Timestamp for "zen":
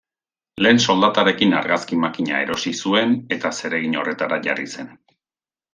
4.79-4.93